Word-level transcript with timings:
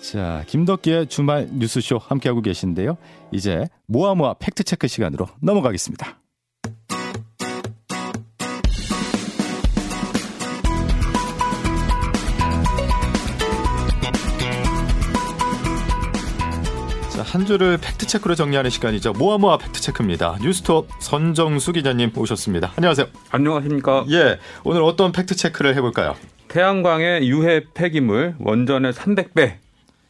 자, 0.00 0.44
김덕기의 0.46 1.06
주말 1.08 1.48
뉴스쇼 1.52 1.98
함께하고 1.98 2.40
계신데요. 2.42 2.96
이제 3.30 3.66
모아모아 3.86 4.34
팩트체크 4.34 4.88
시간으로 4.88 5.28
넘어가겠습니다. 5.40 6.18
자, 17.10 17.22
한 17.22 17.44
주를 17.44 17.76
팩트체크로 17.78 18.34
정리하는 18.34 18.70
시간이죠. 18.70 19.12
모아모아 19.12 19.58
팩트체크입니다. 19.58 20.38
뉴스톱 20.40 20.88
선정수 20.98 21.72
기자님 21.72 22.10
오셨습니다. 22.16 22.72
안녕하세요. 22.76 23.06
안녕하십니까. 23.30 24.06
예, 24.10 24.38
오늘 24.64 24.82
어떤 24.82 25.12
팩트체크를 25.12 25.76
해볼까요? 25.76 26.14
태양광의 26.48 27.28
유해 27.28 27.64
폐기물 27.74 28.34
원전의 28.40 28.92
300배 28.94 29.61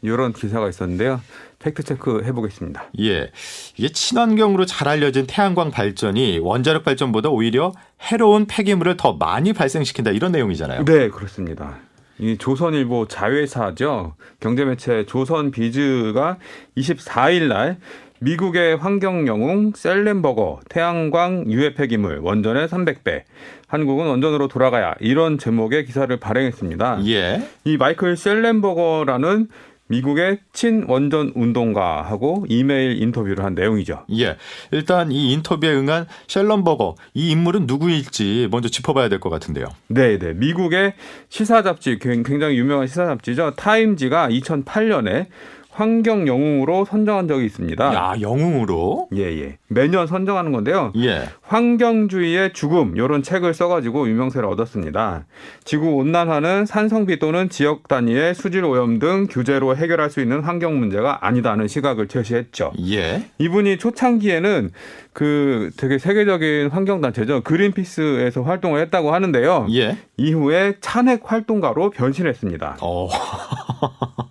이런 0.02 0.32
기사가 0.32 0.68
있었는데요. 0.68 1.20
팩트 1.60 1.84
체크 1.84 2.22
해보겠습니다. 2.24 2.90
예, 3.00 3.30
이게 3.76 3.88
친환경으로 3.88 4.66
잘 4.66 4.88
알려진 4.88 5.26
태양광 5.28 5.70
발전이 5.70 6.40
원자력 6.40 6.84
발전보다 6.84 7.30
오히려 7.30 7.72
해로운 8.00 8.46
폐기물을 8.46 8.96
더 8.96 9.14
많이 9.14 9.52
발생시킨다 9.52 10.10
이런 10.10 10.32
내용이잖아요. 10.32 10.84
네, 10.84 11.08
그렇습니다. 11.08 11.78
이 12.18 12.36
조선일보 12.36 13.08
자회사죠. 13.08 14.14
경제매체 14.40 15.06
조선비즈가 15.06 16.36
24일 16.76 17.48
날 17.48 17.78
미국의 18.20 18.76
환경 18.76 19.26
영웅 19.26 19.72
셀렌버거 19.74 20.60
태양광 20.68 21.44
유해 21.50 21.74
폐기물 21.74 22.18
원전의 22.18 22.68
300배 22.68 23.22
한국은 23.66 24.06
원전으로 24.06 24.46
돌아가야 24.46 24.94
이런 25.00 25.38
제목의 25.38 25.84
기사를 25.86 26.14
발행했습니다. 26.16 27.04
예. 27.06 27.42
이 27.64 27.76
마이클 27.76 28.16
셀렌버거라는 28.16 29.48
미국의 29.92 30.38
친원전 30.54 31.32
운동가하고 31.34 32.46
이메일 32.48 33.02
인터뷰를 33.02 33.44
한 33.44 33.54
내용이죠. 33.54 34.06
예. 34.18 34.36
일단 34.70 35.12
이 35.12 35.32
인터뷰에 35.32 35.70
응한 35.74 36.06
셀런버거 36.28 36.94
이 37.14 37.30
인물은 37.30 37.66
누구일지 37.66 38.48
먼저 38.50 38.68
짚어봐야 38.68 39.08
될 39.08 39.20
것 39.20 39.28
같은데요. 39.28 39.66
네, 39.88 40.18
네. 40.18 40.32
미국의 40.32 40.94
시사 41.28 41.62
잡지 41.62 41.98
굉장히 42.00 42.56
유명한 42.56 42.86
시사 42.86 43.06
잡지죠. 43.06 43.52
타임지가 43.56 44.30
2008년에 44.30 45.26
환경 45.72 46.28
영웅으로 46.28 46.84
선정한 46.84 47.26
적이 47.28 47.46
있습니다. 47.46 47.94
야, 47.94 48.14
영웅으로? 48.20 49.08
예, 49.16 49.22
예. 49.22 49.56
매년 49.68 50.06
선정하는 50.06 50.52
건데요. 50.52 50.92
예. 50.96 51.24
환경주의의 51.40 52.52
죽음 52.52 52.94
이런 52.96 53.22
책을 53.22 53.54
써 53.54 53.68
가지고 53.68 54.06
유명세를 54.06 54.46
얻었습니다. 54.50 55.24
지구 55.64 55.94
온난화는 55.94 56.66
산성비 56.66 57.18
또는 57.18 57.48
지역 57.48 57.88
단위의 57.88 58.34
수질 58.34 58.64
오염 58.64 58.98
등 58.98 59.26
규제로 59.30 59.74
해결할 59.74 60.10
수 60.10 60.20
있는 60.20 60.40
환경 60.40 60.78
문제가 60.78 61.26
아니다는 61.26 61.68
시각을 61.68 62.06
제시했죠. 62.06 62.72
예. 62.90 63.24
이분이 63.38 63.78
초창기에는 63.78 64.72
그 65.14 65.70
되게 65.78 65.98
세계적인 65.98 66.68
환경 66.68 67.00
단체죠 67.00 67.40
그린피스에서 67.42 68.42
활동을 68.42 68.80
했다고 68.82 69.14
하는데요. 69.14 69.68
예. 69.72 69.96
이후에 70.18 70.74
찬핵 70.80 71.22
활동가로 71.24 71.90
변신했습니다. 71.90 72.76
어. 72.82 73.08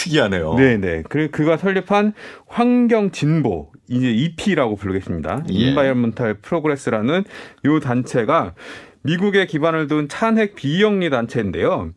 특이하네요. 0.00 0.54
네네. 0.54 1.04
그 1.08 1.30
그가 1.30 1.56
설립한 1.56 2.14
환경 2.46 3.10
진보 3.10 3.70
이제 3.88 4.10
EP라고 4.10 4.76
부르겠습니다. 4.76 5.44
예. 5.50 5.54
Environmental 5.54 6.34
Progress라는 6.34 7.24
요 7.66 7.80
단체가 7.80 8.54
미국에 9.02 9.46
기반을 9.46 9.88
둔 9.88 10.08
찬핵 10.08 10.54
비영리 10.54 11.10
단체인데요. 11.10 11.90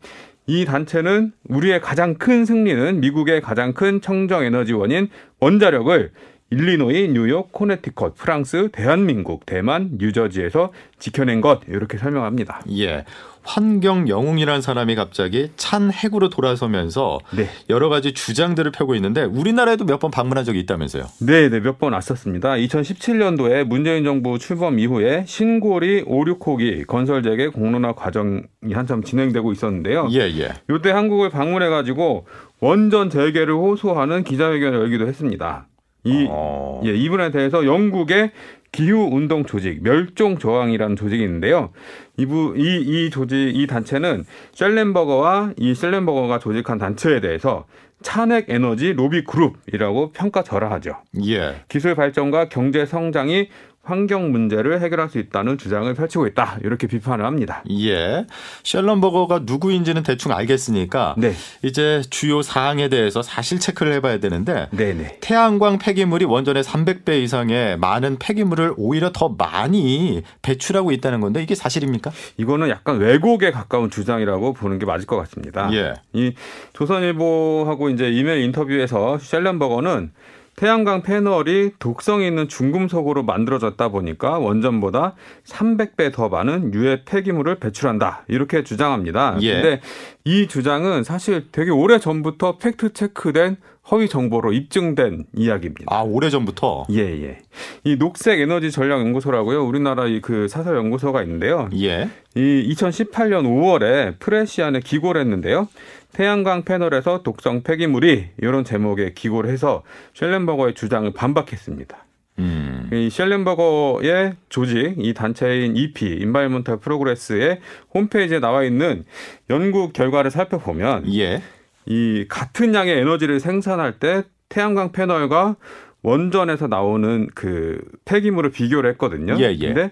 이 0.46 0.64
단체는 0.66 1.32
우리의 1.48 1.80
가장 1.80 2.14
큰 2.14 2.44
승리는 2.44 3.00
미국의 3.00 3.40
가장 3.40 3.72
큰 3.72 4.00
청정 4.00 4.44
에너지원인 4.44 5.08
원자력을 5.40 6.12
일리노이, 6.58 7.08
뉴욕, 7.08 7.50
코네티컷, 7.50 8.14
프랑스, 8.16 8.68
대한민국, 8.72 9.44
대만, 9.44 9.90
뉴저지에서 9.98 10.70
지켜낸 11.00 11.40
것 11.40 11.60
이렇게 11.68 11.98
설명합니다. 11.98 12.60
예. 12.78 13.04
환경 13.46 14.08
영웅이라는 14.08 14.62
사람이 14.62 14.94
갑자기 14.94 15.50
찬 15.56 15.90
핵으로 15.92 16.30
돌아서면서 16.30 17.18
네. 17.36 17.46
여러 17.68 17.90
가지 17.90 18.14
주장들을 18.14 18.70
펴고 18.72 18.94
있는데 18.94 19.22
우리나라에도 19.24 19.84
몇 19.84 19.98
번 20.00 20.10
방문한 20.10 20.44
적이 20.44 20.60
있다면서요. 20.60 21.04
네, 21.20 21.50
네, 21.50 21.60
몇 21.60 21.78
번 21.78 21.92
왔었습니다. 21.92 22.52
2017년도에 22.54 23.64
문재인 23.64 24.04
정부 24.04 24.38
출범 24.38 24.78
이후에 24.78 25.24
신고리 25.26 26.04
5, 26.06 26.24
6호기 26.24 26.86
건설 26.86 27.22
재개 27.22 27.48
공론화 27.48 27.92
과정이 27.92 28.42
한참 28.72 29.02
진행되고 29.02 29.52
있었는데요. 29.52 30.08
예, 30.12 30.20
예. 30.20 30.52
요때 30.70 30.92
한국을 30.92 31.28
방문해 31.28 31.68
가지고 31.68 32.26
원전 32.60 33.10
재개를 33.10 33.52
호소하는 33.52 34.24
기자회견을 34.24 34.78
열기도 34.80 35.06
했습니다. 35.06 35.66
이 36.04 36.26
어. 36.30 36.80
예, 36.84 36.94
이분에 36.94 37.30
대해서 37.30 37.64
영국의 37.66 38.30
기후 38.72 39.08
운동 39.12 39.44
조직 39.44 39.82
멸종 39.82 40.38
저항이라는 40.38 40.96
조직이 40.96 41.22
있는데요. 41.22 41.70
이부 42.16 42.54
이 42.56 43.06
이 43.06 43.10
조직 43.10 43.36
이 43.54 43.66
단체는 43.66 44.24
셀렌버거와 44.52 45.52
이 45.58 45.74
셀렌버거가 45.74 46.38
조직한 46.40 46.78
단체에 46.78 47.20
대해서 47.20 47.66
찬핵 48.02 48.50
에너지 48.50 48.92
로비 48.92 49.24
그룹이라고 49.24 50.12
평가절하하죠. 50.12 50.96
예. 51.26 51.54
기술 51.68 51.94
발전과 51.94 52.48
경제 52.48 52.84
성장이 52.84 53.48
환경 53.84 54.32
문제를 54.32 54.80
해결할 54.80 55.08
수 55.10 55.18
있다는 55.18 55.58
주장을 55.58 55.92
펼치고 55.92 56.26
있다. 56.28 56.58
이렇게 56.64 56.86
비판을 56.86 57.24
합니다. 57.24 57.62
예. 57.70 58.26
셜런버거가 58.62 59.40
누구인지는 59.44 60.02
대충 60.02 60.32
알겠으니까 60.32 61.14
네. 61.18 61.34
이제 61.62 62.02
주요 62.08 62.42
사항에 62.42 62.88
대해서 62.88 63.22
사실 63.22 63.60
체크를 63.60 63.92
해봐야 63.94 64.18
되는데 64.18 64.68
네네. 64.70 65.18
태양광 65.20 65.78
폐기물이 65.78 66.24
원전의 66.24 66.62
300배 66.64 67.22
이상의 67.22 67.78
많은 67.78 68.18
폐기물을 68.18 68.74
오히려 68.76 69.10
더 69.12 69.28
많이 69.28 70.22
배출하고 70.42 70.92
있다는 70.92 71.20
건데 71.20 71.42
이게 71.42 71.54
사실입니까? 71.54 72.10
이거는 72.38 72.70
약간 72.70 72.98
왜곡에 72.98 73.50
가까운 73.50 73.90
주장이라고 73.90 74.54
보는 74.54 74.78
게 74.78 74.86
맞을 74.86 75.06
것 75.06 75.16
같습니다. 75.16 75.70
예. 75.72 75.94
이 76.14 76.32
조선일보하고 76.72 77.90
이제 77.90 78.10
이메일 78.10 78.42
인터뷰에서 78.44 79.18
셀렌버거는 79.18 80.12
태양광 80.56 81.02
패널이 81.02 81.72
독성이 81.78 82.26
있는 82.26 82.48
중금속으로 82.48 83.24
만들어졌다 83.24 83.88
보니까 83.88 84.38
원전보다 84.38 85.14
300배 85.44 86.12
더 86.12 86.28
많은 86.28 86.72
유해 86.74 87.02
폐기물을 87.04 87.56
배출한다. 87.56 88.24
이렇게 88.28 88.62
주장합니다. 88.62 89.38
예. 89.42 89.54
근데 89.54 89.80
이 90.24 90.46
주장은 90.46 91.04
사실 91.04 91.46
되게 91.52 91.70
오래 91.70 91.98
전부터 91.98 92.58
팩트 92.58 92.92
체크된 92.92 93.56
허위 93.90 94.08
정보로 94.08 94.52
입증된 94.54 95.26
이야기입니다. 95.36 95.84
아, 95.94 96.00
오래 96.00 96.30
전부터? 96.30 96.86
예, 96.90 97.00
예. 97.00 97.38
이 97.84 97.96
녹색 97.98 98.40
에너지 98.40 98.70
전략 98.70 99.00
연구소라고요. 99.00 99.62
우리나라 99.64 100.06
이 100.06 100.20
그 100.22 100.48
사설 100.48 100.76
연구소가 100.76 101.22
있는데요. 101.24 101.68
예. 101.82 102.08
이 102.34 102.74
2018년 102.74 103.44
5월에 103.44 104.18
프레시안에 104.20 104.80
기고를 104.80 105.20
했는데요. 105.20 105.68
태양광 106.14 106.64
패널에서 106.64 107.22
독성 107.22 107.62
폐기물이 107.62 108.30
이런 108.38 108.64
제목의 108.64 109.14
기고를 109.14 109.50
해서 109.50 109.82
셸렌버거의 110.14 110.74
주장을 110.74 111.12
반박했습니다. 111.12 112.04
음. 112.38 112.90
이 112.92 113.10
셸렌버거의 113.10 114.34
조직, 114.48 114.94
이 114.98 115.14
단체인 115.14 115.76
EP, 115.76 116.06
인바이먼탈 116.20 116.78
프로그레스의 116.78 117.60
홈페이지에 117.92 118.40
나와 118.40 118.64
있는 118.64 119.04
연구 119.50 119.92
결과를 119.92 120.30
살펴보면 120.30 121.12
예. 121.14 121.42
이 121.86 122.24
같은 122.28 122.74
양의 122.74 122.98
에너지를 122.98 123.40
생산할 123.40 123.98
때 123.98 124.22
태양광 124.48 124.92
패널과 124.92 125.56
원전에서 126.02 126.66
나오는 126.66 127.28
그 127.34 127.80
폐기물을 128.04 128.50
비교를 128.50 128.90
했거든요. 128.92 129.36
예, 129.38 129.56
예. 129.58 129.66
근데 129.66 129.90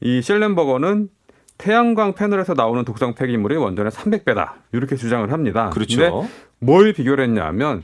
이 0.00 0.20
셸렌버거는 0.22 1.08
태양광 1.58 2.14
패널에서 2.14 2.54
나오는 2.54 2.84
독성 2.84 3.14
폐기물이 3.14 3.56
원전의 3.56 3.92
300배다. 3.92 4.52
이렇게 4.72 4.96
주장을 4.96 5.30
합니다. 5.32 5.70
근데 5.72 5.94
그렇죠. 5.96 6.28
뭘 6.58 6.92
비교를 6.92 7.24
했냐면 7.24 7.82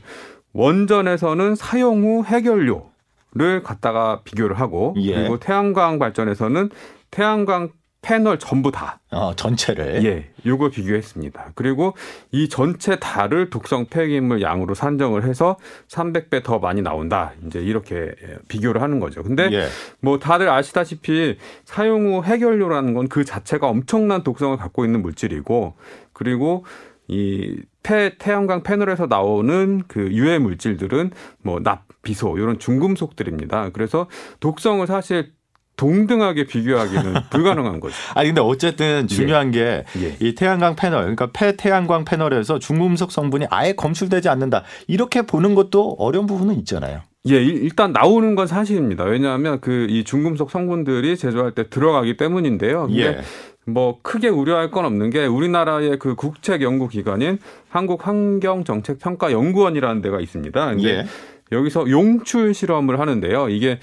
원전에서는 0.53 1.55
사용 1.55 2.03
후 2.03 2.23
해결료 2.25 2.91
를 3.33 3.63
갖다가 3.63 4.19
비교를 4.25 4.59
하고 4.59 4.93
예. 4.97 5.15
그리고 5.15 5.39
태양광 5.39 5.99
발전에서는 5.99 6.69
태양광 7.11 7.69
패널 8.01 8.39
전부 8.39 8.71
다 8.71 8.99
어, 9.11 9.35
전체를. 9.35 10.03
예, 10.05 10.31
요거 10.45 10.69
비교했습니다. 10.69 11.51
그리고 11.53 11.93
이 12.31 12.49
전체 12.49 12.95
달을 12.97 13.51
독성 13.51 13.85
폐기물 13.85 14.41
양으로 14.41 14.73
산정을 14.73 15.25
해서 15.25 15.57
300배 15.87 16.43
더 16.43 16.57
많이 16.57 16.81
나온다. 16.81 17.33
이제 17.45 17.59
이렇게 17.59 18.11
비교를 18.47 18.81
하는 18.81 18.99
거죠. 18.99 19.21
근데 19.21 19.49
예. 19.51 19.67
뭐 19.99 20.17
다들 20.17 20.49
아시다시피 20.49 21.37
사용 21.65 22.07
후 22.15 22.23
해결료라는 22.23 22.93
건 22.95 23.07
그 23.11 23.25
자체가 23.25 23.67
엄청난 23.67 24.23
독성을 24.23 24.55
갖고 24.55 24.85
있는 24.85 25.01
물질이고 25.01 25.73
그리고 26.13 26.63
이 27.09 27.57
폐, 27.83 28.17
태양광 28.17 28.63
패널에서 28.63 29.07
나오는 29.07 29.83
그 29.89 30.11
유해 30.13 30.39
물질들은 30.39 31.11
뭐 31.41 31.59
납, 31.59 31.83
비소 32.03 32.37
이런 32.37 32.57
중금속들입니다. 32.57 33.71
그래서 33.73 34.07
독성을 34.39 34.87
사실 34.87 35.33
동등하게 35.81 36.43
비교하기는 36.45 37.13
불가능한 37.31 37.79
거죠. 37.79 37.95
아니 38.13 38.29
근데 38.29 38.39
어쨌든 38.41 39.07
중요한 39.07 39.49
게 39.49 39.83
예. 39.99 40.15
이 40.19 40.35
태양광 40.35 40.75
패널, 40.75 41.01
그러니까 41.01 41.29
폐태양광 41.33 42.05
패널에서 42.05 42.59
중금속 42.59 43.11
성분이 43.11 43.47
아예 43.49 43.73
검출되지 43.73 44.29
않는다. 44.29 44.63
이렇게 44.87 45.23
보는 45.23 45.55
것도 45.55 45.95
어려운 45.97 46.27
부분은 46.27 46.55
있잖아요. 46.59 47.01
예, 47.29 47.35
일- 47.43 47.63
일단 47.63 47.91
나오는 47.93 48.35
건 48.35 48.45
사실입니다. 48.45 49.05
왜냐하면 49.05 49.59
그 49.59 49.87
이 49.89 50.03
중금속 50.03 50.51
성분들이 50.51 51.17
제조할 51.17 51.53
때 51.53 51.67
들어가기 51.67 52.15
때문인데요. 52.15 52.87
예. 52.97 53.21
뭐 53.65 53.97
크게 54.03 54.27
우려할 54.27 54.69
건 54.69 54.85
없는 54.85 55.09
게 55.09 55.25
우리나라의 55.25 55.97
그 55.97 56.13
국책 56.15 56.61
연구 56.61 56.87
기관인 56.89 57.39
한국 57.69 58.05
환경 58.07 58.63
정책 58.63 58.99
평가 58.99 59.31
연구원이라는 59.31 60.01
데가 60.03 60.19
있습니다. 60.19 60.65
근데 60.75 60.89
예. 60.89 61.05
여기서 61.51 61.89
용출 61.89 62.53
실험을 62.53 62.99
하는데요. 62.99 63.49
이게 63.49 63.79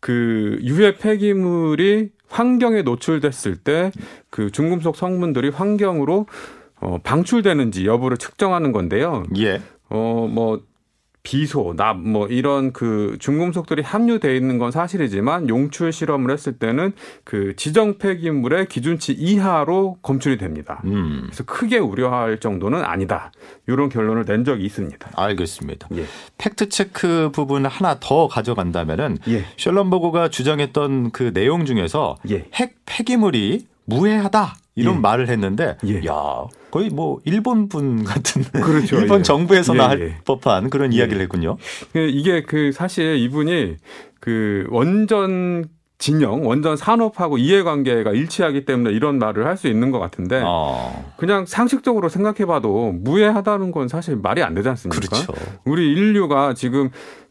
그 0.00 0.58
유해 0.62 0.96
폐기물이 0.96 2.10
환경에 2.28 2.82
노출됐을 2.82 3.56
때 3.56 3.90
그 4.30 4.50
중금속 4.50 4.96
성분들이 4.96 5.48
환경으로 5.50 6.26
어 6.80 6.98
방출되는지 7.02 7.84
여부를 7.86 8.16
측정하는 8.16 8.72
건데요. 8.72 9.24
예. 9.38 9.60
어 9.90 10.26
뭐 10.30 10.62
비소, 11.22 11.74
납, 11.76 11.98
뭐 11.98 12.26
이런 12.28 12.72
그 12.72 13.16
중금속들이 13.20 13.82
함유돼 13.82 14.36
있는 14.36 14.58
건 14.58 14.70
사실이지만 14.70 15.48
용출 15.48 15.92
실험을 15.92 16.30
했을 16.30 16.54
때는 16.54 16.92
그 17.24 17.54
지정 17.56 17.98
폐기물의 17.98 18.68
기준치 18.68 19.12
이하로 19.12 19.98
검출이 20.02 20.38
됩니다. 20.38 20.80
음. 20.84 21.22
그래서 21.26 21.44
크게 21.44 21.78
우려할 21.78 22.38
정도는 22.38 22.82
아니다. 22.82 23.32
이런 23.66 23.88
결론을 23.88 24.24
낸 24.24 24.44
적이 24.44 24.64
있습니다. 24.64 25.10
알겠습니다. 25.14 25.88
예. 25.96 26.04
팩트 26.38 26.68
체크 26.70 27.30
부분 27.32 27.66
하나 27.66 27.98
더 28.00 28.26
가져간다면은 28.28 29.18
예. 29.28 29.44
셜런버그가 29.56 30.28
주장했던 30.28 31.10
그 31.10 31.32
내용 31.32 31.66
중에서 31.66 32.16
예. 32.30 32.46
핵 32.54 32.76
폐기물이 32.86 33.66
무해하다 33.84 34.54
이런 34.80 34.96
예. 34.96 34.98
말을 35.00 35.28
했는데 35.28 35.76
예. 35.86 36.04
야 36.06 36.44
거의 36.70 36.90
뭐 36.90 37.20
일본 37.24 37.68
분 37.68 38.04
같은 38.04 38.42
그렇죠. 38.52 38.96
일본 39.00 39.20
예. 39.20 39.22
정부에서나 39.22 39.84
예, 39.84 39.88
할 39.88 40.00
예. 40.00 40.16
법한 40.24 40.70
그런 40.70 40.92
예. 40.92 40.98
이야기를 40.98 41.20
했군요. 41.22 41.56
그 41.92 41.98
이게 42.00 42.42
그 42.42 42.72
사실 42.72 43.16
이분이 43.16 43.76
그 44.20 44.66
원전 44.70 45.64
진영, 45.98 46.46
원전 46.46 46.78
산업하고 46.78 47.36
이해관계가 47.36 48.12
일치하기 48.12 48.64
때문에 48.64 48.90
이런 48.94 49.18
말을 49.18 49.44
할 49.46 49.58
수 49.58 49.68
있는 49.68 49.90
것 49.90 49.98
같은데 49.98 50.40
어, 50.42 51.12
그냥 51.18 51.44
상식적으로 51.44 52.08
생각해봐도 52.08 52.92
무해하다는 52.92 53.70
건 53.70 53.88
사실 53.88 54.16
말이 54.16 54.42
안 54.42 54.54
되지 54.54 54.70
않습니까? 54.70 54.98
그렇죠. 55.06 55.34
우리 55.66 55.92
인류가 55.92 56.54
지금 56.54 56.88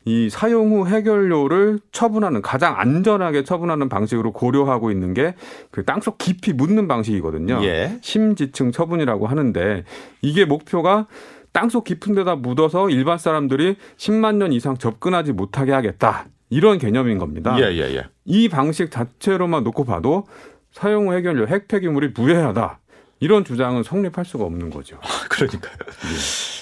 이 0.09 0.29
사용 0.31 0.71
후 0.71 0.87
해결료를 0.87 1.77
처분하는 1.91 2.41
가장 2.41 2.79
안전하게 2.79 3.43
처분하는 3.43 3.89
방식으로 3.89 4.33
고려하고 4.33 4.89
있는 4.89 5.13
게 5.13 5.35
그 5.71 5.85
땅속 5.85 6.17
깊이 6.17 6.51
묻는 6.53 6.87
방식이거든요. 6.87 7.59
예. 7.63 7.99
심지층 8.01 8.71
처분이라고 8.71 9.27
하는데 9.27 9.83
이게 10.21 10.45
목표가 10.45 11.05
땅속 11.51 11.83
깊은 11.83 12.15
데다 12.15 12.35
묻어서 12.35 12.89
일반 12.89 13.17
사람들이 13.17 13.75
10만 13.97 14.35
년 14.35 14.51
이상 14.51 14.77
접근하지 14.77 15.33
못하게 15.33 15.71
하겠다. 15.73 16.25
이런 16.49 16.79
개념인 16.79 17.17
겁니다. 17.19 17.55
예, 17.59 17.71
예, 17.73 17.95
예. 17.95 18.03
이 18.25 18.49
방식 18.49 18.89
자체로만 18.91 19.63
놓고 19.63 19.85
봐도 19.85 20.25
사용 20.71 21.09
후 21.09 21.13
해결료 21.13 21.47
핵 21.47 21.67
폐기물이 21.67 22.09
무해하다. 22.15 22.79
이런 23.19 23.43
주장은 23.43 23.83
성립할 23.83 24.25
수가 24.25 24.45
없는 24.45 24.69
거죠. 24.69 24.97
그러니까요. 25.29 25.73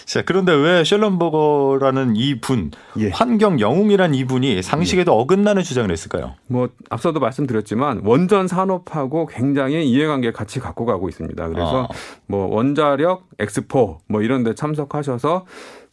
자, 0.07 0.21
그런데 0.25 0.54
왜 0.54 0.86
셜런버거라는 0.86 2.15
이분, 2.15 2.71
예. 2.98 3.09
환경 3.09 3.59
영웅이란 3.59 4.15
이분이 4.15 4.63
상식에도 4.63 5.12
어긋나는 5.19 5.63
주장을 5.63 5.92
했을까요? 5.92 6.36
뭐 6.48 6.69
앞서도 6.89 7.19
말씀드렸지만 7.19 8.04
원전 8.06 8.48
산업하고 8.48 9.25
굉장히 9.25 9.86
이해관계 9.89 10.31
같이 10.31 10.62
갖고 10.62 10.86
가고 10.86 11.09
있습니다. 11.09 11.50
그래서 11.50 11.81
어. 11.81 11.88
뭐 12.25 12.48
원자력 12.56 13.27
엑스포 13.38 14.00
뭐 14.07 14.21
이런 14.21 14.45
데 14.45 14.56
참석하셔서 14.56 15.45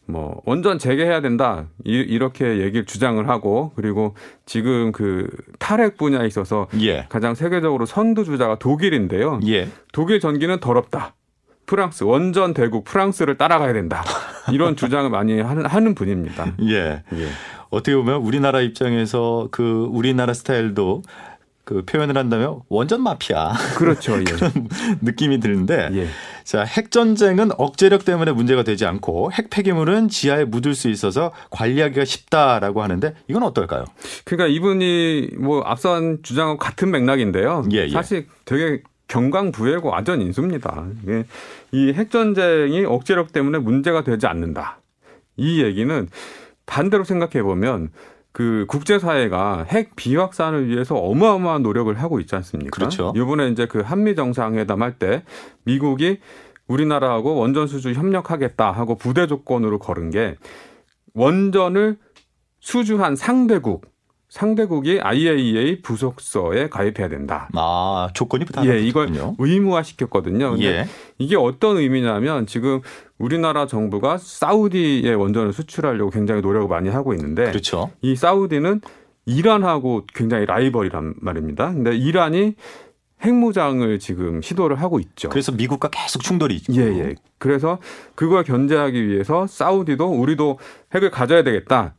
뭐 0.05 0.41
원전 0.45 0.79
재개해야 0.79 1.19
된다 1.19 1.65
이- 1.83 1.91
이렇게 1.91 2.59
얘기를 2.61 2.85
주장을 2.85 3.27
하고 3.27 3.73
그리고 3.75 4.15
지금 4.45 4.93
그 4.93 5.27
탈핵 5.59 5.97
분야에 5.97 6.25
있어서 6.27 6.67
예. 6.79 7.05
가장 7.09 7.35
세계적으로 7.35 7.85
선두주자가 7.85 8.59
독일인데요. 8.59 9.41
예. 9.47 9.67
독일 9.91 10.21
전기는 10.21 10.57
더럽다. 10.61 11.15
프랑스 11.65 12.03
원전 12.03 12.53
대국 12.53 12.83
프랑스를 12.83 13.37
따라가야 13.37 13.73
된다. 13.73 14.03
이런 14.51 14.75
주장을 14.77 15.09
많이 15.09 15.39
하는, 15.39 15.65
하는 15.65 15.95
분입니다. 15.95 16.53
예. 16.63 17.03
예. 17.13 17.27
어떻게 17.69 17.95
보면 17.95 18.21
우리나라 18.21 18.61
입장에서 18.61 19.47
그 19.51 19.87
우리나라 19.91 20.33
스타일도 20.33 21.01
그 21.65 21.83
표현을 21.83 22.15
한다면 22.15 22.61
원전 22.69 23.01
마피아 23.01 23.53
그렇죠. 23.75 24.17
예. 24.19 24.23
그런 24.23 24.51
느낌이 25.01 25.39
드는데 25.39 25.89
예. 25.93 26.07
자, 26.43 26.63
핵 26.63 26.91
전쟁은 26.91 27.49
억제력 27.57 28.05
때문에 28.05 28.31
문제가 28.31 28.61
되지 28.63 28.85
않고 28.85 29.31
핵 29.31 29.49
폐기물은 29.49 30.09
지하에 30.09 30.45
묻을 30.45 30.75
수 30.75 30.89
있어서 30.89 31.31
관리하기가 31.49 32.05
쉽다라고 32.05 32.83
하는데 32.83 33.15
이건 33.27 33.41
어떨까요? 33.41 33.85
그러니까 34.25 34.47
이분이 34.47 35.31
뭐 35.39 35.63
앞선 35.65 36.19
주장하고 36.21 36.59
같은 36.59 36.91
맥락인데요. 36.91 37.65
예, 37.71 37.85
예. 37.85 37.89
사실 37.89 38.27
되게 38.45 38.83
경강부회고 39.07 39.95
아전 39.95 40.21
인수입니다. 40.21 40.85
이게 41.03 41.25
이 41.71 41.93
핵전쟁이 41.93 42.85
억제력 42.85 43.31
때문에 43.31 43.59
문제가 43.59 44.03
되지 44.03 44.27
않는다. 44.27 44.79
이 45.37 45.61
얘기는 45.63 46.07
반대로 46.65 47.03
생각해 47.03 47.43
보면 47.43 47.89
그 48.31 48.65
국제사회가 48.67 49.65
핵 49.69 49.95
비확산을 49.95 50.67
위해서 50.67 50.95
어마어마한 50.95 51.63
노력을 51.63 51.93
하고 51.93 52.19
있지 52.19 52.35
않습니까? 52.35 52.71
그렇죠. 52.75 53.13
이번에 53.15 53.47
이제 53.49 53.65
그 53.65 53.79
한미 53.79 54.15
정상회담 54.15 54.81
할 54.81 54.97
때 54.97 55.23
미국이 55.63 56.19
우리나라하고 56.67 57.35
원전 57.35 57.67
수주 57.67 57.93
협력하겠다 57.93 58.71
하고 58.71 58.95
부대 58.95 59.27
조건으로 59.27 59.79
걸은 59.79 60.09
게 60.09 60.35
원전을 61.13 61.97
수주한 62.59 63.15
상대국 63.15 63.85
상대국이 64.35 64.99
IAEA 64.99 65.81
부속서에 65.81 66.67
가입해야 66.67 67.07
된다. 67.07 67.47
아, 67.53 68.09
조건이 68.13 68.43
다 68.43 68.65
예, 68.65 68.81
이걸 68.81 69.07
붙었군요. 69.07 69.35
의무화 69.39 69.81
시켰거든요. 69.81 70.51
근데 70.51 70.65
예. 70.65 70.85
이게 71.17 71.37
어떤 71.37 71.77
의미냐면 71.77 72.45
지금 72.45 72.81
우리나라 73.17 73.65
정부가 73.65 74.17
사우디에 74.17 75.13
원전을 75.13 75.53
수출하려고 75.53 76.09
굉장히 76.09 76.41
노력을 76.41 76.67
많이 76.67 76.89
하고 76.89 77.13
있는데 77.13 77.45
그렇죠. 77.45 77.91
이 78.01 78.17
사우디는 78.17 78.81
이란하고 79.25 80.03
굉장히 80.13 80.45
라이벌이란 80.45 81.13
말입니다. 81.21 81.71
근데 81.71 81.95
이란이 81.95 82.55
핵무장을 83.23 83.99
지금 83.99 84.41
시도를 84.41 84.81
하고 84.81 84.99
있죠. 84.99 85.29
그래서 85.29 85.53
미국과 85.53 85.87
계속 85.87 86.21
충돌이 86.23 86.55
있고. 86.57 86.75
예, 86.75 86.81
예. 86.81 87.15
그래서 87.37 87.79
그걸 88.15 88.43
견제하기 88.43 89.07
위해서 89.07 89.47
사우디도 89.47 90.07
우리도 90.07 90.59
핵을 90.93 91.09
가져야 91.09 91.43
되겠다. 91.43 91.95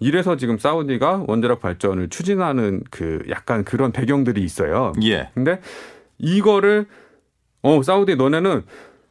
이래서 0.00 0.36
지금 0.36 0.58
사우디가 0.58 1.24
원자력 1.28 1.60
발전을 1.60 2.08
추진하는 2.08 2.82
그 2.90 3.22
약간 3.28 3.64
그런 3.64 3.92
배경들이 3.92 4.42
있어요. 4.42 4.92
예. 5.02 5.28
근데 5.34 5.60
이거를 6.18 6.86
어 7.62 7.82
사우디 7.82 8.16
너네는 8.16 8.62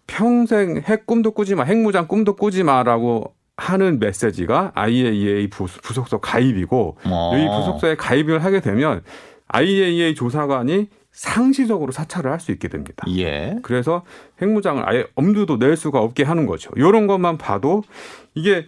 평생 0.08 0.82
핵 0.86 1.06
꿈도 1.06 1.32
꾸지 1.32 1.54
마, 1.56 1.64
핵무장 1.64 2.08
꿈도 2.08 2.36
꾸지 2.36 2.64
마라고 2.64 3.36
하는 3.58 4.00
메시지가 4.00 4.72
IAEA 4.74 5.50
부- 5.50 5.66
부속서 5.66 6.20
가입이고 6.20 6.98
어. 7.06 7.32
이 7.38 7.46
부속서에 7.48 7.96
가입을 7.96 8.44
하게 8.44 8.60
되면 8.62 9.04
IAEA 9.50 10.16
조사관이 10.16 10.88
상시적으로 11.12 11.92
사찰을 11.92 12.32
할 12.32 12.40
수 12.40 12.52
있게 12.52 12.68
됩니다. 12.70 13.06
예. 13.18 13.58
그래서 13.62 14.04
핵무장을 14.42 14.82
아예 14.88 15.06
엄두도 15.16 15.60
낼 15.60 15.76
수가 15.76 16.00
없게 16.00 16.24
하는 16.24 16.46
거죠. 16.46 16.72
이런 16.76 17.06
것만 17.08 17.38
봐도 17.38 17.84
이게 18.34 18.66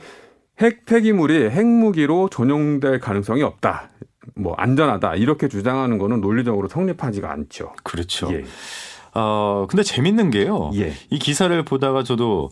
핵 0.62 0.86
폐기물이 0.86 1.50
핵무기로 1.50 2.30
전용될 2.30 3.00
가능성이 3.00 3.44
없다. 3.44 3.90
뭐 4.36 4.54
안전하다 4.56 5.16
이렇게 5.16 5.48
주장하는 5.48 5.98
거는 5.98 6.22
논리적으로 6.22 6.68
성립하지가 6.68 7.32
않죠. 7.32 7.74
그렇죠. 7.84 8.32
예. 8.32 8.44
어, 9.14 9.66
근데 9.70 9.84
재밌는 9.84 10.30
게요. 10.30 10.72
예. 10.76 10.94
이 11.10 11.20
기사를 11.20 11.64
보다가 11.66 12.04
저도 12.04 12.50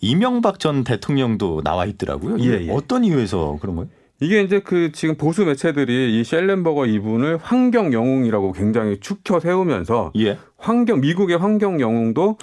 이명박 0.00 0.60
전 0.60 0.84
대통령도 0.84 1.62
나와 1.62 1.86
있더라고요. 1.86 2.38
예, 2.40 2.66
예. 2.66 2.70
어떤 2.70 3.04
이유에서 3.04 3.58
그런 3.60 3.76
거예요? 3.76 3.90
이게 4.20 4.42
이제 4.42 4.60
그 4.60 4.90
지금 4.92 5.16
보수 5.16 5.44
매체들이 5.44 6.18
이 6.18 6.24
셸렌버거 6.24 6.86
이분을 6.86 7.38
환경 7.40 7.92
영웅이라고 7.92 8.52
굉장히 8.52 8.98
축혀 9.00 9.40
세우면서 9.40 10.12
예. 10.16 10.38
환경 10.56 11.00
미국의 11.00 11.38
환경 11.38 11.80
영웅도 11.80 12.36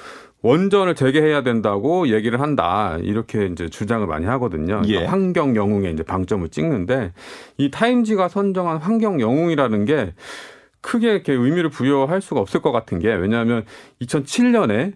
원전을 0.45 0.93
재개해야 0.93 1.41
된다고 1.41 2.07
얘기를 2.09 2.39
한다 2.39 2.99
이렇게 3.01 3.47
이제 3.47 3.67
주장을 3.67 4.05
많이 4.05 4.27
하거든요. 4.27 4.81
그러니까 4.81 5.01
예. 5.01 5.05
환경 5.05 5.55
영웅에 5.55 5.89
이제 5.89 6.03
방점을 6.03 6.47
찍는데 6.49 7.13
이 7.57 7.71
타임지가 7.71 8.29
선정한 8.29 8.77
환경 8.77 9.19
영웅이라는 9.19 9.85
게 9.85 10.13
크게 10.81 11.11
이렇게 11.11 11.33
의미를 11.33 11.71
부여할 11.71 12.21
수가 12.21 12.41
없을 12.41 12.61
것 12.61 12.71
같은 12.71 12.99
게 12.99 13.11
왜냐하면 13.11 13.65
2007년에 14.03 14.93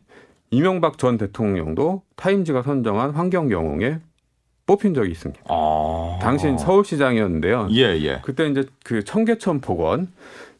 이명박 0.51 0.99
전 0.99 1.17
대통령도 1.17 2.03
타임지가 2.15 2.61
선정한 2.61 3.11
환경 3.11 3.49
영웅에 3.49 3.97
뽑힌 4.67 4.93
적이 4.93 5.09
있습니다. 5.09 5.41
아. 5.49 6.19
당신 6.21 6.59
서울시장이었는데요. 6.59 7.69
예, 7.71 7.97
예. 8.01 8.21
그때 8.23 8.47
이제 8.47 8.65
그 8.83 9.03
청계천 9.03 9.61
복원 9.61 10.09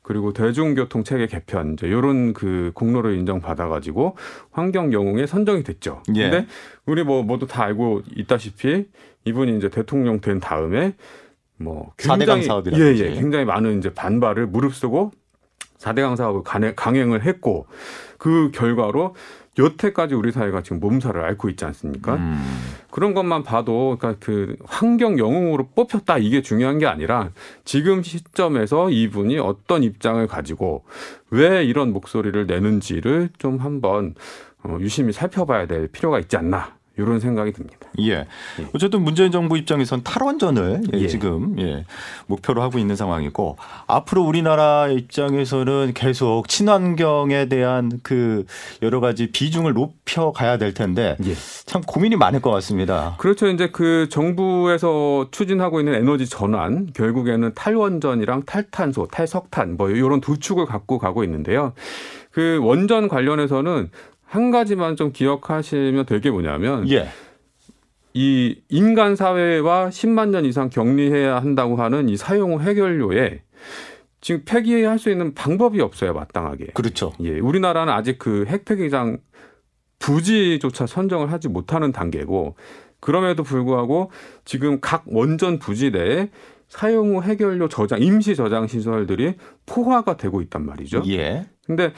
그리고 0.10 0.34
대중교통 0.34 1.04
체계 1.04 1.28
개편 1.28 1.74
이제 1.74 1.88
요런 1.88 2.34
그 2.34 2.72
공로를 2.74 3.16
인정받아 3.20 3.68
가지고 3.68 4.18
환경 4.50 4.92
영웅에 4.92 5.28
선정이 5.28 5.62
됐죠. 5.62 6.02
예. 6.16 6.32
근데 6.32 6.48
우리 6.88 7.04
뭐 7.04 7.22
모두 7.22 7.46
다 7.46 7.64
알고 7.66 8.02
있다시피 8.16 8.88
이분이 9.26 9.58
이제 9.58 9.70
대통령 9.70 10.20
된 10.20 10.40
다음에 10.40 10.96
뭐 11.58 11.94
굉장히 11.96 12.42
사업이라든지. 12.42 13.04
예, 13.04 13.06
예, 13.06 13.14
굉장히 13.14 13.46
많은 13.46 13.78
이제 13.78 13.94
반발을 13.94 14.48
무릅쓰고 14.48 15.12
4대강 15.78 16.16
사업을 16.16 16.74
강행을 16.74 17.22
했고 17.22 17.68
그 18.18 18.50
결과로 18.52 19.14
여태까지 19.60 20.16
우리 20.16 20.32
사회가 20.32 20.64
지금 20.64 20.80
몸살을 20.80 21.24
앓고 21.24 21.50
있지 21.50 21.66
않습니까? 21.66 22.16
음. 22.16 22.44
그런 22.90 23.14
것만 23.14 23.44
봐도 23.44 23.98
그러니까 24.00 24.20
그 24.26 24.56
환경 24.66 25.20
영웅으로 25.20 25.70
뽑혔다 25.76 26.18
이게 26.18 26.42
중요한 26.42 26.80
게 26.80 26.88
아니라 26.88 27.30
지금 27.66 28.02
시점에서 28.02 28.90
이분이 28.90 29.38
어떤 29.38 29.84
입장을 29.84 30.26
가지고 30.28 30.84
왜 31.30 31.64
이런 31.64 31.94
목소리를 31.94 32.48
내는지를 32.48 33.30
좀 33.38 33.58
한번 33.58 34.16
어, 34.64 34.78
유심히 34.80 35.14
살펴봐야 35.14 35.68
될 35.68 35.88
필요가 35.88 36.20
있지 36.20 36.36
않나 36.38 36.79
이런 37.00 37.20
생각이 37.20 37.52
듭니다. 37.54 37.78
예. 38.02 38.28
어쨌든 38.74 39.02
문재인 39.02 39.32
정부 39.32 39.58
입장에선 39.58 40.04
탈원전을 40.04 40.82
예, 40.94 41.00
예. 41.00 41.08
지금 41.08 41.56
예, 41.60 41.86
목표로 42.28 42.62
하고 42.62 42.78
있는 42.78 42.96
상황이고 42.96 43.58
앞으로 43.88 44.24
우리나라 44.24 44.88
입장에서는 44.90 45.94
계속 45.94 46.48
친환경에 46.48 47.48
대한 47.48 48.00
그 48.04 48.46
여러 48.82 49.00
가지 49.00 49.32
비중을 49.32 49.74
높여 49.74 50.32
가야 50.32 50.58
될 50.58 50.74
텐데 50.74 51.16
예. 51.26 51.34
참 51.66 51.82
고민이 51.82 52.16
많을 52.16 52.42
것 52.42 52.52
같습니다. 52.52 53.16
그렇죠. 53.18 53.48
이제 53.48 53.70
그 53.72 54.08
정부에서 54.10 55.28
추진하고 55.32 55.80
있는 55.80 55.94
에너지 55.94 56.28
전환 56.28 56.92
결국에는 56.94 57.54
탈원전이랑 57.54 58.44
탈탄소, 58.46 59.08
탈석탄 59.08 59.78
뭐 59.78 59.90
이런 59.90 60.22
두 60.22 60.38
축을 60.38 60.66
갖고 60.66 60.98
가고 60.98 61.24
있는데요. 61.24 61.74
그 62.32 62.60
원전 62.62 63.08
관련해서는 63.08 63.90
한 64.30 64.52
가지만 64.52 64.96
좀 64.96 65.12
기억하시면 65.12 66.06
될 66.06 66.22
게 66.22 66.30
뭐냐면 66.32 66.90
예. 66.90 67.10
이 68.14 68.62
인간 68.70 69.16
사회와 69.16 69.90
10만 69.90 70.30
년 70.30 70.46
이상 70.46 70.70
격리해야 70.70 71.38
한다고 71.38 71.76
하는 71.78 72.10
이 72.10 72.18
사용 72.18 72.60
해결료에 72.62 73.42
지금 74.22 74.42
폐기할 74.46 75.00
수 75.00 75.10
있는 75.10 75.34
방법이 75.34 75.80
없어요, 75.80 76.14
마땅하게. 76.14 76.68
그렇죠. 76.74 77.14
예, 77.22 77.40
우리나라는 77.40 77.94
아직 77.94 78.20
그 78.20 78.46
핵폐기장 78.48 79.20
부지조차 80.00 80.86
선정을 80.88 81.32
하지 81.32 81.48
못하는 81.48 81.92
단계고 81.92 82.56
그럼에도 83.00 83.44
불구하고 83.44 84.12
지금 84.44 84.80
각 84.82 85.04
원전 85.08 85.60
부지 85.60 85.92
내에 85.92 86.30
사용 86.68 87.16
후 87.16 87.24
해결료 87.24 87.70
저장 87.70 88.02
임시 88.02 88.36
저장 88.36 88.68
시설들이 88.68 89.36
포화가 89.66 90.18
되고 90.18 90.42
있단 90.42 90.66
말이죠. 90.66 91.04
예. 91.08 91.48
근데 91.66 91.94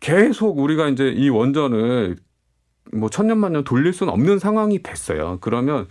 계속 0.00 0.58
우리가 0.58 0.88
이제 0.88 1.08
이 1.08 1.28
원전을 1.28 2.16
뭐 2.92 3.08
천년만년 3.08 3.64
돌릴 3.64 3.92
수는 3.92 4.12
없는 4.12 4.38
상황이 4.38 4.82
됐어요. 4.82 5.38
그러면 5.40 5.86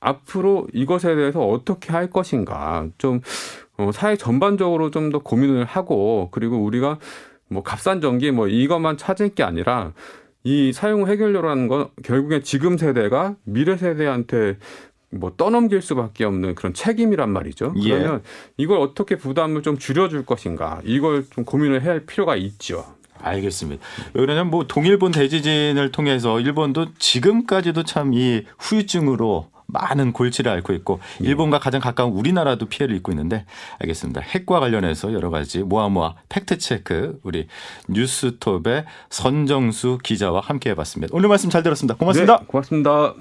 앞으로 0.00 0.66
이것에 0.72 1.14
대해서 1.14 1.40
어떻게 1.46 1.92
할 1.92 2.10
것인가 2.10 2.88
좀 2.98 3.20
어, 3.76 3.90
사회 3.92 4.16
전반적으로 4.16 4.90
좀 4.90 5.10
더 5.10 5.18
고민을 5.18 5.64
하고 5.64 6.28
그리고 6.32 6.62
우리가 6.62 6.98
뭐 7.48 7.62
값싼 7.62 8.00
전기 8.00 8.30
뭐 8.30 8.48
이것만 8.48 8.96
찾을 8.96 9.34
게 9.34 9.42
아니라 9.42 9.92
이 10.44 10.72
사용 10.72 11.06
해결료라는 11.06 11.68
건 11.68 11.88
결국에 12.02 12.40
지금 12.40 12.76
세대가 12.78 13.36
미래 13.44 13.76
세대한테 13.76 14.58
뭐 15.10 15.34
떠넘길 15.36 15.82
수밖에 15.82 16.24
없는 16.24 16.54
그런 16.54 16.72
책임이란 16.72 17.30
말이죠. 17.30 17.74
예. 17.76 17.90
그러면 17.90 18.22
이걸 18.56 18.78
어떻게 18.80 19.16
부담을 19.16 19.62
좀 19.62 19.76
줄여줄 19.76 20.24
것인가 20.24 20.80
이걸 20.84 21.24
좀 21.30 21.44
고민을 21.44 21.82
해야 21.82 21.90
할 21.92 22.00
필요가 22.06 22.34
있죠. 22.36 22.84
알겠습니다. 23.22 23.82
왜 24.14 24.20
그러냐면 24.20 24.50
뭐 24.50 24.66
동일본 24.66 25.12
대지진을 25.12 25.92
통해서 25.92 26.40
일본도 26.40 26.94
지금까지도 26.98 27.82
참 27.84 28.12
이 28.12 28.44
후유증으로 28.58 29.50
많은 29.68 30.12
골치를 30.12 30.52
앓고 30.52 30.74
있고 30.74 31.00
일본과 31.20 31.58
가장 31.58 31.80
가까운 31.80 32.12
우리나라도 32.12 32.66
피해를 32.66 32.94
입고 32.96 33.10
있는데 33.12 33.46
알겠습니다. 33.78 34.20
핵과 34.20 34.60
관련해서 34.60 35.14
여러 35.14 35.30
가지 35.30 35.60
모아모아 35.60 36.14
팩트 36.28 36.58
체크 36.58 37.18
우리 37.22 37.46
뉴스톱의 37.88 38.84
선정수 39.08 39.98
기자와 40.02 40.40
함께 40.40 40.70
해봤습니다. 40.70 41.16
오늘 41.16 41.30
말씀 41.30 41.48
잘 41.48 41.62
들었습니다. 41.62 41.94
고맙습니다. 41.96 42.38
네, 42.40 42.44
고맙습니다. 42.46 43.14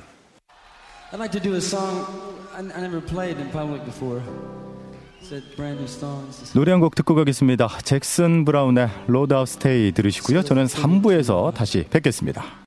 I'd 1.13 1.19
like 1.19 1.31
to 1.31 1.41
do 1.41 1.53
a 1.53 1.57
song 1.61 2.05
I, 2.53 2.59
I 2.75 2.81
never 2.83 2.99
played 2.99 3.37
in 3.39 3.49
public 3.51 3.85
before. 3.85 4.21
노래 6.53 6.71
한 6.71 6.79
곡 6.81 6.95
듣고 6.95 7.15
가겠습니다. 7.15 7.67
잭슨 7.83 8.43
브라운의 8.45 8.89
Load 9.07 9.33
Out 9.33 9.47
Stay 9.47 9.91
들으시고요. 9.91 10.43
저는 10.43 10.65
3부에서 10.65 11.53
다시 11.53 11.85
뵙겠습니다. 11.89 12.61